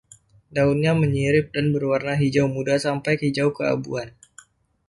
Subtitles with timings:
[0.55, 4.09] Daunnya menyirip dan berwarna hijau muda sampai hijau keabuan.